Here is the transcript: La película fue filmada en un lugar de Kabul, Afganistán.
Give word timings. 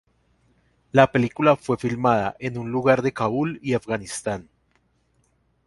La 0.93 1.11
película 1.11 1.55
fue 1.55 1.77
filmada 1.77 2.35
en 2.39 2.57
un 2.57 2.71
lugar 2.71 3.03
de 3.03 3.13
Kabul, 3.13 3.61
Afganistán. 3.75 4.49